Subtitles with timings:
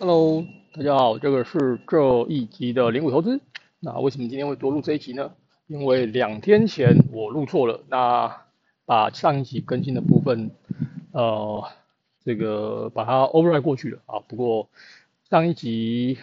[0.00, 3.40] Hello，大家好，这个是这一集的零股投资。
[3.80, 5.32] 那为什么今天会多录这一集呢？
[5.66, 8.44] 因为两天前我录错了，那
[8.86, 10.52] 把上一集更新的部分，
[11.10, 11.64] 呃，
[12.24, 14.20] 这个把它 override 过去了啊。
[14.20, 14.68] 不过
[15.28, 16.18] 上一集。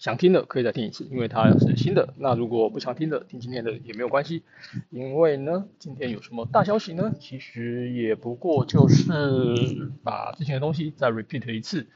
[0.00, 2.14] 想听的可以再听一次，因为它是新的。
[2.16, 4.42] 那如果不想听的，听今天的也没有关系，
[4.88, 7.12] 因为呢，今天有什么大消息呢？
[7.20, 11.86] 其实也不过就是把之前的东西再 repeat 一次，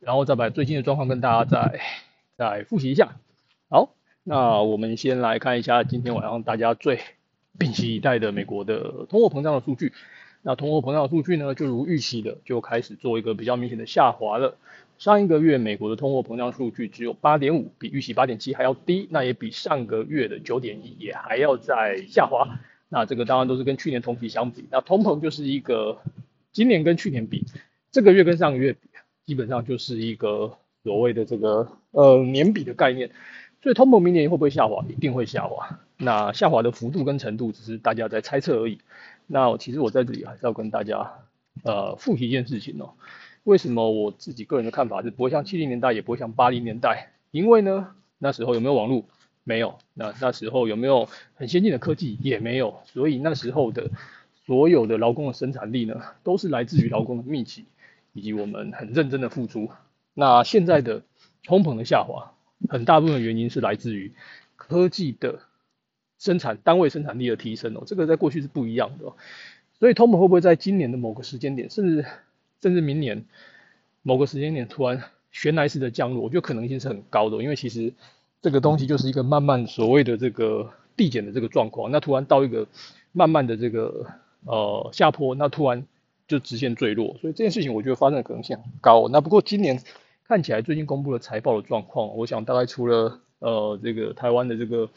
[0.00, 1.80] 然后再把最近的状况跟大家再
[2.36, 3.20] 再复习一下。
[3.68, 6.98] 好，那我们先来看一下今天晚上大家最
[7.56, 9.92] 屏息以待的美国的通货膨胀的数据。
[10.46, 14.58] 那通货膨胀数据呢，就如预期的，就开始做一个比较明显的下滑了。
[14.98, 22.60] 上一个月美国的通货膨胀数据只有八点五，比预期八点七还要低，那也比上个月的九点一也还要再下滑。
[22.90, 25.98] 那这个当然都是跟去年同期相比，那通膨就是一个
[26.52, 27.46] 今年跟去年比，
[27.90, 28.80] 这个月跟上个月比，
[29.24, 33.10] 基本上就是一个所谓的这个呃年比的概念。
[33.64, 34.84] 所以通膨明年会不会下滑？
[34.90, 35.80] 一定会下滑。
[35.96, 38.78] 那下滑的幅度跟程度只是大家在猜测而已。
[39.26, 41.12] 那其实我在这里还是要跟大家
[41.62, 42.90] 呃复习一件事情哦。
[43.42, 47.12] 为什么我自己个人的看法是不会像七零年代，也不会像八零年代？
[47.30, 49.06] 因为呢，那时候有没有网络？
[49.44, 49.78] 没有。
[49.94, 52.18] 那那时候有没有很先进的科技？
[52.20, 52.80] 也没有。
[52.84, 53.90] 所以那时候的
[54.44, 57.64] 所有的劳工的生产力呢，都是来自于劳工的密集
[58.12, 59.70] 以及我们很认真的付出。
[60.12, 61.00] 那现在的
[61.44, 62.34] 通膨的下滑，
[62.68, 64.12] 很大部分原因是来自于
[64.56, 65.40] 科技的
[66.18, 67.82] 生产单位生产力的提升哦。
[67.86, 69.12] 这个在过去是不一样的。
[69.78, 72.04] 所以通膨会不会在今年的某个时间点，甚至？
[72.62, 73.26] 甚至明年
[74.00, 77.92] 某个时间点突然悬来式的降落，我觉得可能性是很高的，因为其实
[78.40, 82.66] 这个东西就是一个慢慢所谓的这个递减的这个状况，那突然到一个
[83.12, 84.06] 慢慢的这个
[84.46, 85.86] 呃下坡，那突然
[86.26, 89.10] 就直线坠落，所以这件事情我觉得发生的可能性很高。
[89.10, 89.78] 那不过今年
[90.26, 94.88] 看起来最近公布了财报的状况，我想大概除了呃这个台湾的这个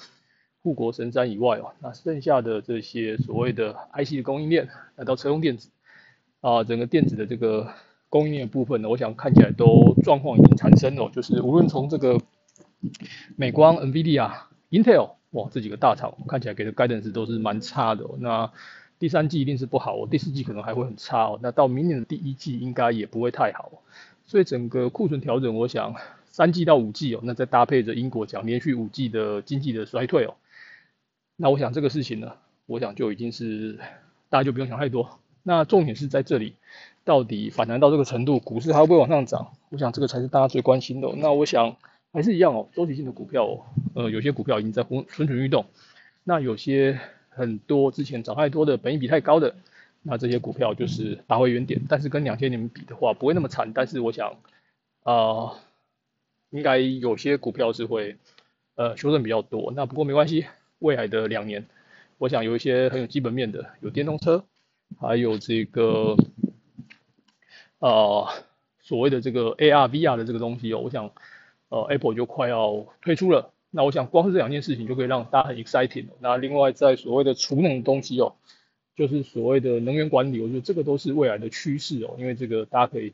[0.61, 5.69] 护国神山以外哦，那剩下的这些所谓的 IC 的供应链，来到车用电子。
[6.39, 7.67] 啊，整个电子的这个
[8.09, 12.21] 供应链部分呢，我想看起来都状况已经产生了，就是无论从这个
[13.35, 14.31] 美光、NVIDIA、
[14.69, 18.05] Intel，哇，这几个大厂看起来给的 guidance 都是蛮差的。
[18.19, 18.51] 那
[18.99, 21.39] 第三季一定是不好哦，第四季可能还会很差哦。
[21.41, 23.71] 那到明年的第一季应该也不会太好。
[24.27, 25.95] 所以整个库存调整，我想
[26.25, 30.35] 三季到五季哦，那再搭配着英国讲连续五季的经济的衰退哦，
[31.37, 32.33] 那我想这个事情呢，
[32.65, 33.79] 我想就已经是
[34.29, 35.19] 大家就不用想太多。
[35.43, 36.55] 那重点是在这里，
[37.05, 39.53] 到底反弹到这个程度，股市还会不会往上涨？
[39.69, 41.07] 我想这个才是大家最关心的。
[41.15, 41.77] 那我想
[42.11, 45.65] 还是一样哦，周期性的股票，哦，呃，有些股票已经在蠢蠢欲动，
[46.25, 46.99] 那有些
[47.29, 49.55] 很多之前涨太多的，本益比太高的，
[50.07, 51.81] 那这些股票就是打回原点。
[51.87, 53.73] 但是跟两千年比的话，不会那么惨。
[53.73, 54.37] 但是我想，
[55.03, 55.59] 啊，
[56.49, 58.15] 应该有些股票是会
[58.75, 59.73] 呃修正比较多。
[59.75, 60.45] 那不过没关系，
[60.79, 61.67] 未来的两年，
[62.17, 64.45] 我想有一些很有基本面的，有电动车。
[65.01, 66.15] 还有这个，
[67.79, 68.25] 呃，
[68.79, 71.11] 所谓的这个 AR、VR 的这个东西哦，我想，
[71.67, 73.51] 呃，Apple 就快要推出了。
[73.69, 76.05] 那我想，光是这两件事情就可以让大家很 exciting。
[76.21, 78.35] 那另外，在所谓的储能的东西哦，
[78.97, 82.15] 就是所谓的能源管理，我觉得这个都是未来的趋势哦。
[82.17, 83.13] 因为这个大家可以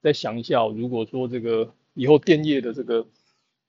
[0.00, 3.06] 再想一下，如果说这个以后电业的这个。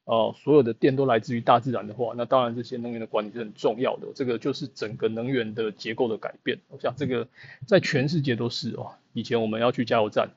[0.05, 4.07] 呃，所有的电都来自于大自然的话，那当然这些能源的管理是很重要的。
[4.15, 6.57] 这个就是整个能源的结构的改变。
[6.69, 7.27] 我想这个
[7.67, 8.93] 在全世界都是哦。
[9.13, 10.31] 以前我们要去加油站，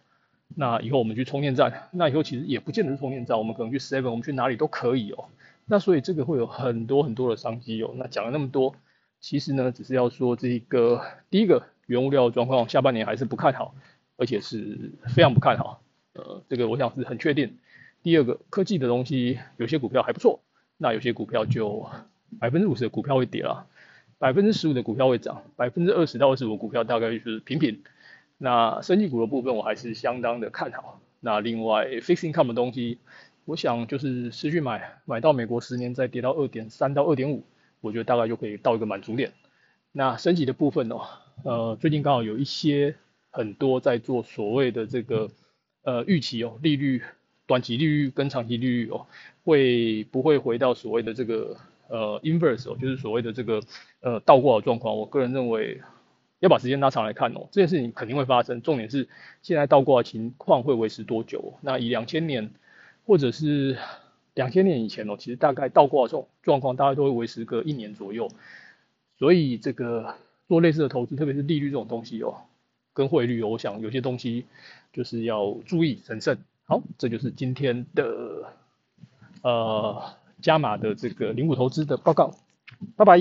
[0.55, 5.25] 那以后我们去充电站，那以后其实也不见得是充电站，我们可能去 Seven，我们去哪里都可以哦。
[5.65, 7.95] 那所以这个会有很多很多的商机哦。
[7.97, 8.75] 那讲了那么多，
[9.23, 11.01] 其实呢，只是要说这个
[11.31, 13.73] 第一个原物料状况，下半年还是不看好，
[14.17, 15.81] 而且是非常不看好。
[16.15, 17.57] 呃，这个我想是很确定。
[18.03, 20.41] 第二个科技的东西，有些股票还不错，
[20.77, 21.89] 那有些股票就
[22.41, 23.69] 百分之五十的股票会跌了，
[24.19, 27.81] 百分之十五的股票会涨，百分之二十到二十五股票大概就是平平。
[28.39, 31.01] 那升级股的部分我还是相当的看好。
[31.21, 32.99] 那另外 fixing income 的东西，
[33.45, 37.45] 我想就是持续买，买到美国十年再跌到二点三到二点五，
[37.83, 39.33] 我觉得大概就可以到一个满足点。
[39.93, 41.03] 那升级的部分哦，
[41.45, 42.97] 呃，最近刚好有一些
[43.31, 45.29] 很多在做所谓的这个
[45.83, 47.03] 呃预期哦，利率。
[47.45, 49.05] 短期利率跟长期利率哦，
[49.45, 51.57] 会不会回到所谓的这个
[51.89, 53.61] 呃 inverse 哦，就是所谓的这个
[54.01, 54.97] 呃倒挂的状况？
[54.97, 55.83] 我个人认为
[56.39, 58.63] 要把时间拉长来看哦，这件事情肯定会发生。
[58.63, 59.09] 重点是
[59.43, 61.55] 现在倒挂的情况会维持多久？
[61.61, 62.53] 那以两千年
[63.05, 63.77] 或者是
[64.35, 68.31] 两千年以前哦，其实大概倒挂这种状况大概都会维持个一年左右。
[69.19, 70.17] 所以这个
[70.49, 72.37] 做类似的投资，特别是利率这种东西哦，
[72.93, 74.47] 跟汇率哦，我想有些东西
[74.93, 76.39] 就是要注意审慎。
[76.65, 78.53] 好，这就是今天的
[79.43, 80.03] 呃
[80.41, 82.35] 加码的这个零股投资的报告，
[82.97, 83.19] 拜拜。